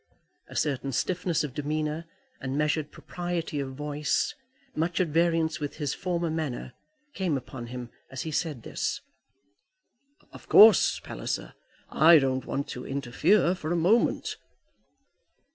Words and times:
A 0.47 0.55
certain 0.55 0.91
stiffness 0.93 1.43
of 1.43 1.53
demeanour, 1.53 2.05
and 2.39 2.57
measured 2.57 2.91
propriety 2.91 3.59
of 3.59 3.75
voice, 3.75 4.33
much 4.75 4.99
at 4.99 5.09
variance 5.09 5.59
with 5.59 5.75
his 5.75 5.93
former 5.93 6.31
manner, 6.31 6.73
came 7.13 7.37
upon 7.37 7.67
him 7.67 7.91
as 8.09 8.23
he 8.23 8.31
said 8.31 8.63
this. 8.63 8.99
"Of 10.31 10.49
course, 10.49 10.99
Palliser, 11.01 11.53
I 11.91 12.17
don't 12.17 12.45
want 12.47 12.67
to 12.69 12.83
interfere 12.83 13.53
for 13.53 13.71
a 13.71 13.75
moment." 13.77 14.37